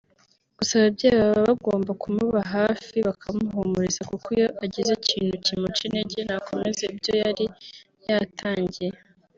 [0.57, 7.11] Gusa ababyeyi baba bagomba kumuba hafi bakamuhumuriza kuko iyo agize ikintu kimuca intege ntakomeza ibyo
[7.23, 7.45] yari
[8.07, 8.93] yatangiye